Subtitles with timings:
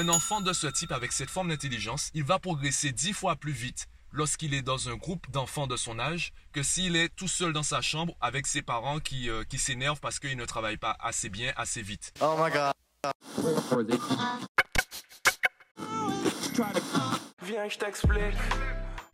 [0.00, 3.50] Un enfant de ce type avec cette forme d'intelligence, il va progresser dix fois plus
[3.50, 7.52] vite lorsqu'il est dans un groupe d'enfants de son âge que s'il est tout seul
[7.52, 10.96] dans sa chambre avec ses parents qui, euh, qui s'énervent parce qu'ils ne travaillent pas
[11.00, 12.12] assez bien, assez vite.
[12.20, 12.72] Oh my god.
[17.42, 18.22] Viens, je t'explique.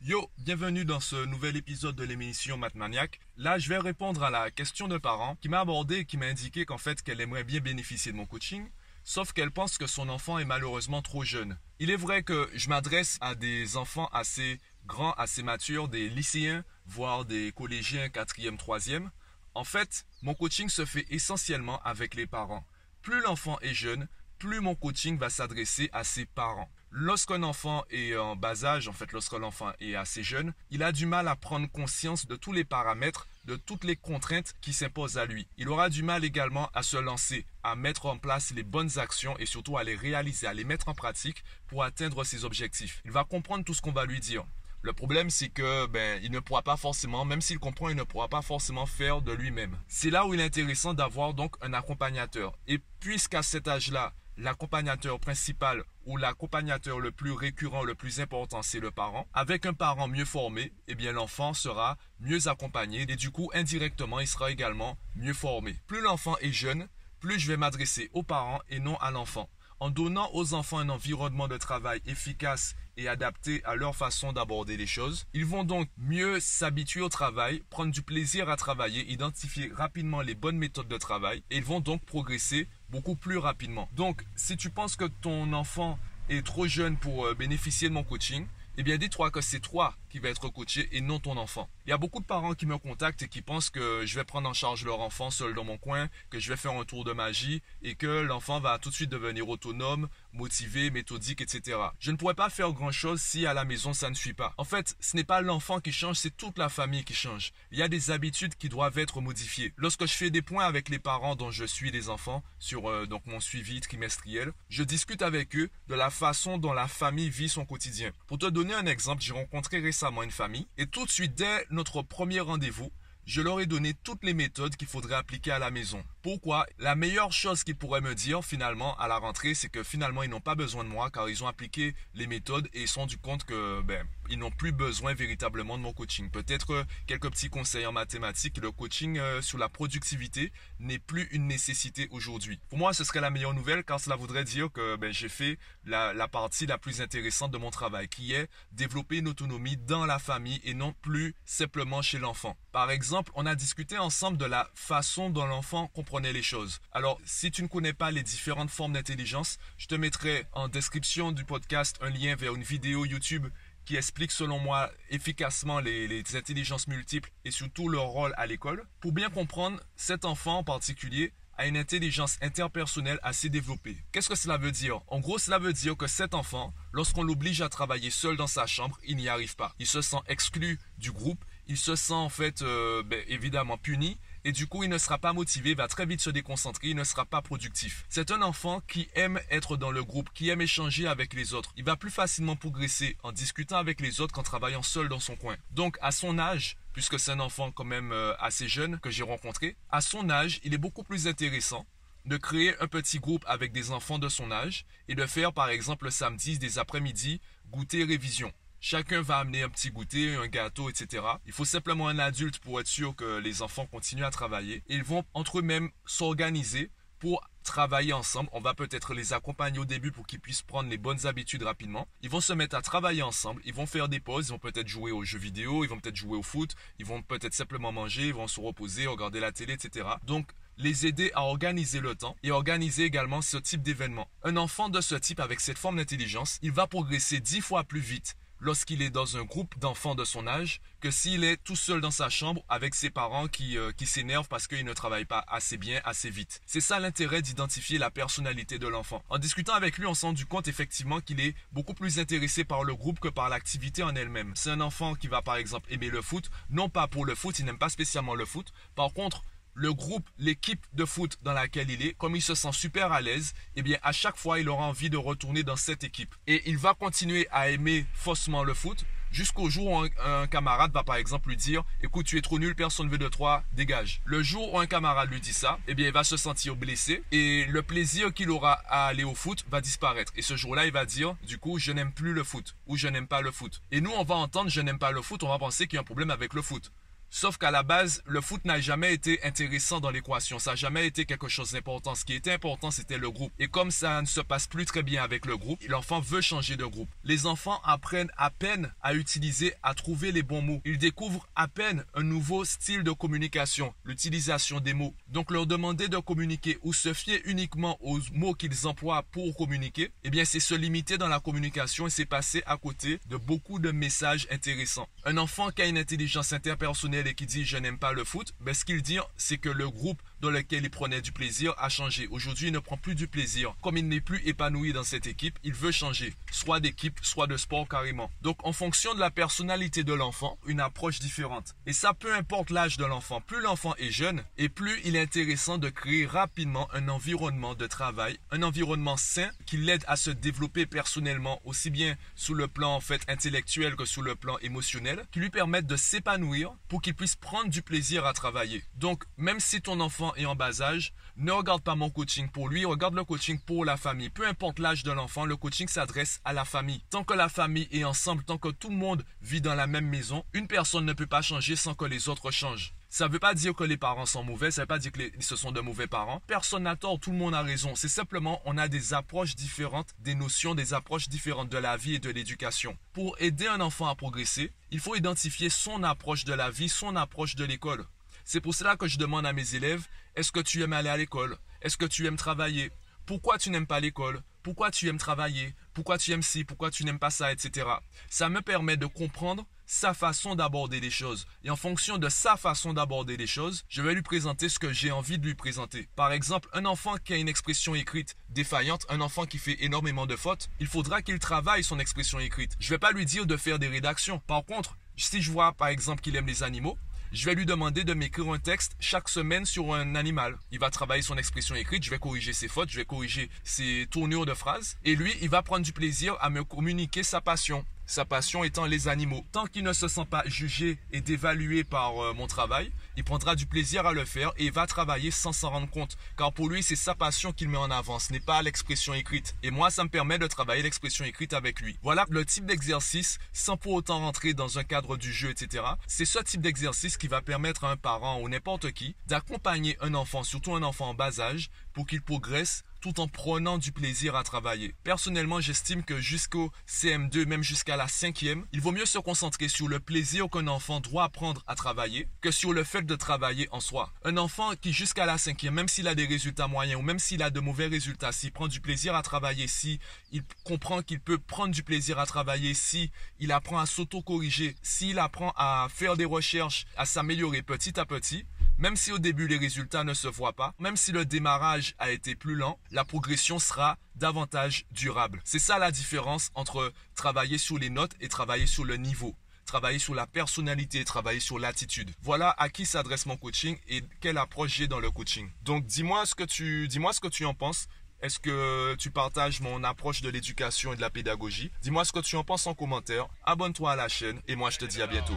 [0.03, 3.21] Yo, bienvenue dans ce nouvel épisode de l'émission Mathmaniac.
[3.39, 6.27] Là, je vais répondre à la question de parent qui m'a abordé et qui m'a
[6.27, 8.69] indiqué qu'en fait, qu'elle aimerait bien bénéficier de mon coaching,
[9.05, 11.59] sauf qu'elle pense que son enfant est malheureusement trop jeune.
[11.79, 16.65] Il est vrai que je m'adresse à des enfants assez grands, assez matures, des lycéens,
[16.87, 19.09] voire des collégiens 4e, 3e.
[19.55, 22.67] En fait, mon coaching se fait essentiellement avec les parents.
[23.03, 26.71] Plus l'enfant est jeune, plus mon coaching va s'adresser à ses parents.
[26.97, 30.93] Lorsqu'un enfant est en bas âge, en fait lorsque l'enfant est assez jeune, il a
[30.93, 35.19] du mal à prendre conscience de tous les paramètres, de toutes les contraintes qui s'imposent
[35.19, 35.49] à lui.
[35.57, 39.37] Il aura du mal également à se lancer, à mettre en place les bonnes actions
[39.41, 43.03] et surtout à les réaliser, à les mettre en pratique pour atteindre ses objectifs.
[43.05, 44.45] Il va comprendre tout ce qu'on va lui dire.
[44.83, 48.05] Le problème, c'est que ben, il ne pourra pas forcément, même s'il comprend, il ne
[48.05, 49.77] pourra pas forcément faire de lui-même.
[49.89, 52.57] C'est là où il est intéressant d'avoir donc un accompagnateur.
[52.69, 58.81] Et puisqu'à cet âge-là, l'accompagnateur principal ou l'accompagnateur le plus récurrent, le plus important, c'est
[58.81, 59.27] le parent.
[59.33, 64.21] Avec un parent mieux formé, eh bien l'enfant sera mieux accompagné et du coup, indirectement,
[64.21, 65.77] il sera également mieux formé.
[65.87, 66.89] Plus l'enfant est jeune,
[67.21, 69.49] plus je vais m'adresser aux parents et non à l'enfant.
[69.81, 74.77] En donnant aux enfants un environnement de travail efficace et adapté à leur façon d'aborder
[74.77, 79.71] les choses, ils vont donc mieux s'habituer au travail, prendre du plaisir à travailler, identifier
[79.75, 83.89] rapidement les bonnes méthodes de travail et ils vont donc progresser beaucoup plus rapidement.
[83.97, 88.05] Donc, si tu penses que ton enfant est trop jeune pour euh, bénéficier de mon
[88.05, 91.69] coaching, eh bien dis-toi que c'est toi qui vas être coaché et non ton enfant.
[91.87, 94.23] Il y a beaucoup de parents qui me contactent et qui pensent que je vais
[94.23, 97.03] prendre en charge leur enfant seul dans mon coin, que je vais faire un tour
[97.03, 101.79] de magie et que l'enfant va tout de suite devenir autonome, motivé, méthodique, etc.
[101.99, 104.55] Je ne pourrais pas faire grand-chose si à la maison ça ne suit pas.
[104.57, 107.53] En fait, ce n'est pas l'enfant qui change, c'est toute la famille qui change.
[107.73, 109.73] Il y a des habitudes qui doivent être modifiées.
[109.77, 113.07] Lorsque je fais des points avec les parents dont je suis les enfants sur euh,
[113.07, 117.49] donc mon suivi trimestriel, je discute avec eux de la façon dont la famille vit
[117.49, 118.13] son quotidien.
[118.29, 121.67] Pour te donner un exemple, j'ai rencontré récemment une famille et tout de suite dès
[121.71, 122.91] notre premier rendez-vous,
[123.27, 126.05] je leur ai donné toutes les méthodes qu'il faudrait appliquer à la maison.
[126.21, 126.67] Pourquoi?
[126.79, 130.29] La meilleure chose qu'ils pourraient me dire finalement à la rentrée, c'est que finalement ils
[130.29, 133.07] n'ont pas besoin de moi car ils ont appliqué les méthodes et ils se sont
[133.07, 136.31] du compte que ben ils n'ont plus besoin véritablement de mon coaching.
[136.31, 138.59] Peut-être euh, quelques petits conseils en mathématiques.
[138.59, 142.61] Le coaching euh, sur la productivité n'est plus une nécessité aujourd'hui.
[142.69, 145.59] Pour moi, ce serait la meilleure nouvelle car cela voudrait dire que ben, j'ai fait
[145.85, 150.07] la, la partie la plus intéressante de mon travail qui est développer une autonomie dans
[150.07, 152.57] la famille et non plus simplement chez l'enfant.
[152.73, 156.81] Par exemple, on a discuté ensemble de la façon dont l'enfant comprenait les choses.
[156.93, 161.33] Alors, si tu ne connais pas les différentes formes d'intelligence, je te mettrai en description
[161.33, 163.47] du podcast un lien vers une vidéo YouTube
[163.85, 168.85] qui explique selon moi efficacement les, intelligences multiples et surtout leur rôle à l'école.
[169.01, 173.97] Pour bien comprendre, cet enfant en particulier a une intelligence interpersonnelle assez développée.
[174.11, 175.01] Qu'est-ce que cela veut dire?
[175.07, 178.67] En gros, cela veut dire que cet enfant, lorsqu'on l'oblige à travailler seul dans sa
[178.67, 179.75] chambre, il n'y arrive pas.
[179.79, 184.19] Il se sent exclu du groupe, il se sent en fait euh, ben, évidemment puni
[184.45, 187.05] et du coup il ne sera pas motivé, va très vite se déconcentrer, il ne
[187.05, 188.05] sera pas productif.
[188.09, 191.73] C'est un enfant qui aime être dans le groupe, qui aime échanger avec les autres.
[191.77, 195.37] Il va plus facilement progresser en discutant avec les autres qu'en travaillant seul dans son
[195.37, 195.57] coin.
[195.71, 199.25] Donc à son âge, puisque c'est un enfant quand même euh, assez jeune que j'ai
[199.25, 201.87] rencontré, à son âge, il est beaucoup plus intéressant
[202.27, 205.69] de créer un petit groupe avec des enfants de son âge et de faire par
[205.69, 207.41] exemple le samedi des après-midi
[207.71, 208.53] goûter révision.
[208.87, 211.25] Chacun va amener un petit goûter, un gâteau, etc.
[211.47, 214.83] Il faut simplement un adulte pour être sûr que les enfants continuent à travailler.
[214.91, 218.51] ils vont entre eux-mêmes s'organiser pour travailler ensemble.
[218.53, 222.07] On va peut-être les accompagner au début pour qu'ils puissent prendre les bonnes habitudes rapidement.
[222.21, 223.63] Ils vont se mettre à travailler ensemble.
[223.65, 224.49] Ils vont faire des pauses.
[224.49, 225.83] Ils vont peut-être jouer aux jeux vidéo.
[225.83, 226.75] Ils vont peut-être jouer au foot.
[226.99, 228.27] Ils vont peut-être simplement manger.
[228.27, 230.07] Ils vont se reposer, regarder la télé, etc.
[230.27, 234.29] Donc, les aider à organiser le temps et organiser également ce type d'événement.
[234.43, 238.01] Un enfant de ce type avec cette forme d'intelligence, il va progresser dix fois plus
[238.01, 242.01] vite lorsqu'il est dans un groupe d'enfants de son âge que s'il est tout seul
[242.01, 245.45] dans sa chambre avec ses parents qui, euh, qui s'énervent parce qu'ils ne travaillent pas
[245.49, 246.63] assez bien, assez vite.
[246.65, 249.23] C'est ça l'intérêt d'identifier la personnalité de l'enfant.
[249.29, 252.85] En discutant avec lui, on s'est rendu compte effectivement qu'il est beaucoup plus intéressé par
[252.85, 254.53] le groupe que par l'activité en elle-même.
[254.55, 257.59] C'est un enfant qui va par exemple aimer le foot, non pas pour le foot,
[257.59, 258.73] il n'aime pas spécialement le foot.
[258.95, 259.43] Par contre,
[259.75, 263.21] le groupe, l'équipe de foot dans laquelle il est, comme il se sent super à
[263.21, 266.35] l'aise, eh bien à chaque fois il aura envie de retourner dans cette équipe.
[266.47, 269.05] Et il va continuer à aimer faussement le foot
[269.35, 272.77] Jusqu'au jour où un, camarade va par exemple lui dire Écoute, tu es trop nul,
[272.77, 274.23] personne ne veut de toi, dégage.
[274.25, 277.25] Le jour où un camarade lui dit ça, eh bien, il va se sentir blessé
[277.33, 280.33] et le plaisir qu'il aura à aller au foot va disparaître.
[280.37, 283.09] Et ce jour-là, il va dire Du coup, je n'aime plus le foot ou je
[283.09, 283.83] n'aime pas le foot.
[283.91, 285.99] Et nous, on va entendre Je n'aime pas le foot, on va penser qu'il y
[285.99, 286.93] a un problème avec le foot.
[287.37, 290.61] Sauf qu'à la base, le foot n'a jamais été intéressant dans l'équation.
[290.61, 292.15] Ça n'a jamais été quelque chose d'important.
[292.15, 293.53] Ce qui était important, c'était le groupe.
[293.59, 296.77] Et comme ça ne se passe plus très bien avec le groupe, l'enfant veut changer
[296.77, 297.09] de groupe.
[297.25, 300.81] Les enfants apprennent à peine à utiliser, à trouver les bons mots.
[300.85, 305.17] Ils découvrent à peine un nouveau style de communication, l'utilisation des mots.
[305.27, 310.13] Donc leur demander de communiquer ou se fier uniquement aux mots qu'ils emploient pour communiquer,
[310.23, 313.81] eh bien c'est se limiter dans la communication et c'est passer à côté de beaucoup
[313.81, 315.09] de messages intéressants.
[315.25, 318.55] Un enfant qui a une intelligence interpersonnelle et qui dit je n'aime pas le foot,
[318.61, 321.89] ben, ce qu'il dit, c'est que le groupe dans lequel il prenait du plaisir a
[321.89, 322.27] changé.
[322.29, 323.75] Aujourd'hui, il ne prend plus du plaisir.
[323.83, 327.57] Comme il n'est plus épanoui dans cette équipe, il veut changer, soit d'équipe, soit de
[327.57, 328.31] sport carrément.
[328.43, 331.75] Donc, en fonction de la personnalité de l'enfant, une approche différente.
[331.87, 333.41] Et ça, peu importe l'âge de l'enfant.
[333.41, 337.87] Plus l'enfant est jeune, et plus il est intéressant de créer rapidement un environnement de
[337.87, 342.95] travail, un environnement sain qui l'aide à se développer personnellement, aussi bien sous le plan
[342.95, 347.15] en fait intellectuel que sous le plan émotionnel, qui lui permettent de s'épanouir pour qu'il
[347.15, 348.85] puisse prendre du plaisir à travailler.
[348.97, 352.69] Donc, même si ton enfant et en bas âge, ne regarde pas mon coaching pour
[352.69, 354.31] lui, regarde le coaching pour la famille.
[354.31, 357.03] Peu importe l'âge de l'enfant, le coaching s'adresse à la famille.
[357.11, 360.07] Tant que la famille est ensemble, tant que tout le monde vit dans la même
[360.07, 362.95] maison, une personne ne peut pas changer sans que les autres changent.
[363.15, 365.13] Ça ne veut pas dire que les parents sont mauvais, ça ne veut pas dire
[365.13, 366.43] que ce sont de mauvais parents.
[366.49, 367.95] Personne n'a tort, tout le monde a raison.
[367.95, 372.17] C'est simplement, on a des approches différentes, des notions, des approches différentes de la vie
[372.17, 372.99] et de l'éducation.
[373.13, 377.15] Pour aider un enfant à progresser, il faut identifier son approche de la vie, son
[377.15, 378.05] approche de l'école.
[378.45, 380.07] C'est pour cela que je demande à mes élèves,
[380.37, 381.57] est-ce que tu aimes aller à l'école?
[381.81, 382.91] Est-ce que tu aimes travailler?
[383.25, 384.43] Pourquoi tu n'aimes pas l'école?
[384.63, 385.75] Pourquoi tu aimes travailler?
[385.95, 386.63] Pourquoi tu aimes ci?
[386.63, 387.53] Pourquoi tu n'aimes pas ça?
[387.53, 387.87] Etc.
[388.29, 391.47] Ça me permet de comprendre sa façon d'aborder les choses.
[391.63, 394.93] Et en fonction de sa façon d'aborder les choses, je vais lui présenter ce que
[394.93, 396.09] j'ai envie de lui présenter.
[396.15, 400.27] Par exemple, un enfant qui a une expression écrite défaillante, un enfant qui fait énormément
[400.27, 402.77] de fautes, il faudra qu'il travaille son expression écrite.
[402.79, 404.39] Je ne vais pas lui dire de faire des rédactions.
[404.41, 406.99] Par contre, si je vois par exemple qu'il aime les animaux,
[407.35, 410.57] je vais lui demander de m'écrire un texte chaque semaine sur un animal.
[410.71, 414.07] Il va travailler son expression écrite, je vais corriger ses fautes, je vais corriger ses
[414.09, 414.97] tournures de phrases.
[415.05, 418.85] Et lui, il va prendre du plaisir à me communiquer sa passion sa passion étant
[418.85, 419.45] les animaux.
[419.53, 423.55] Tant qu'il ne se sent pas jugé et dévalué par euh, mon travail, il prendra
[423.55, 426.17] du plaisir à le faire et va travailler sans s'en rendre compte.
[426.37, 429.55] Car pour lui, c'est sa passion qu'il met en avant, ce n'est pas l'expression écrite.
[429.63, 431.99] Et moi, ça me permet de travailler l'expression écrite avec lui.
[432.03, 435.85] Voilà le type d'exercice, sans pour autant rentrer dans un cadre du jeu, etc.
[436.07, 440.15] C'est ce type d'exercice qui va permettre à un parent ou n'importe qui d'accompagner un
[440.15, 444.35] enfant, surtout un enfant en bas âge, pour qu'il progresse tout en prenant du plaisir
[444.35, 444.95] à travailler.
[445.05, 449.89] Personnellement, j'estime que jusqu'au CM2, même jusqu'à la cinquième, il vaut mieux se concentrer sur
[449.89, 453.81] le plaisir qu'un enfant doit apprendre à travailler que sur le fait de travailler en
[453.81, 454.11] soi.
[454.25, 457.43] Un enfant qui jusqu'à la cinquième, même s'il a des résultats moyens ou même s'il
[457.43, 460.01] a de mauvais résultats, s'il prend du plaisir à travailler, si
[460.33, 465.19] il comprend qu'il peut prendre du plaisir à travailler, si il apprend à s'auto-corriger, s'il
[465.19, 468.47] apprend à faire des recherches, à s'améliorer petit à petit,
[468.79, 472.11] même si au début les résultats ne se voient pas, même si le démarrage a
[472.11, 475.41] été plus lent, la progression sera davantage durable.
[475.45, 479.35] C'est ça la différence entre travailler sur les notes et travailler sur le niveau
[479.65, 482.11] travailler sur la personnalité, travailler sur l'attitude.
[482.23, 485.51] Voilà à qui s'adresse mon coaching et quelle approche j'ai dans le coaching.
[485.63, 487.87] Donc dis-moi ce que tu dis-moi ce que tu en penses.
[488.21, 491.71] Est-ce que tu partages mon approche de l'éducation et de la pédagogie?
[491.83, 493.27] Dis-moi ce que tu en penses en commentaire.
[493.45, 495.37] Abonne-toi à la chaîne et moi je te dis à bientôt.